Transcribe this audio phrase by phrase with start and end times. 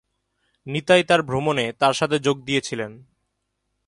[0.67, 2.91] নিতাই তাঁর ভ্রমণে তাঁর সাথে যোগ দিয়েছিলেন।